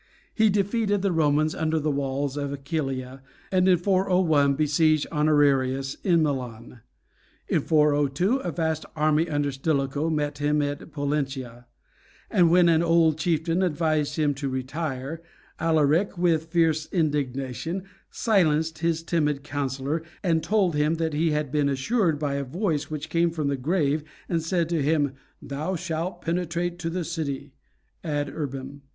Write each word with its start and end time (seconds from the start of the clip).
He 0.33 0.49
defeated 0.49 1.03
the 1.03 1.11
Romans 1.11 1.53
under 1.53 1.77
the 1.77 1.91
walls 1.91 2.35
of 2.35 2.51
Aquileia, 2.51 3.21
and 3.51 3.67
in 3.67 3.77
401 3.77 4.55
besieged 4.55 5.05
Honorius 5.11 5.95
in 6.03 6.23
Milan. 6.23 6.79
In 7.47 7.61
402 7.61 8.37
a 8.37 8.51
vast 8.51 8.83
army 8.95 9.29
under 9.29 9.51
Stilicho 9.51 10.09
met 10.09 10.39
him 10.39 10.59
at 10.63 10.91
Pollentia; 10.91 11.67
and 12.31 12.49
when 12.49 12.67
an 12.67 12.81
old 12.81 13.19
chieftain 13.19 13.61
advised 13.61 14.15
him 14.15 14.33
to 14.33 14.49
retire, 14.49 15.21
Alaric, 15.59 16.17
with 16.17 16.47
fierce 16.47 16.87
indignation, 16.91 17.83
silenced 18.09 18.79
his 18.79 19.03
timid 19.03 19.43
counsellor, 19.43 20.01
and 20.23 20.41
told 20.41 20.73
him 20.73 20.95
that 20.95 21.13
he 21.13 21.29
had 21.29 21.51
been 21.51 21.69
assured 21.69 22.17
by 22.17 22.33
a 22.37 22.43
voice 22.43 22.89
which 22.89 23.07
came 23.07 23.29
from 23.29 23.49
the 23.49 23.55
grave 23.55 24.03
and 24.27 24.41
said 24.41 24.67
to 24.69 24.81
him, 24.81 25.13
"Thou 25.43 25.75
shalt 25.75 26.23
penetrate 26.23 26.79
to 26.79 26.89
the 26.89 27.03
City" 27.05 27.53
(ad 28.03 28.29
Urbem). 28.29 28.81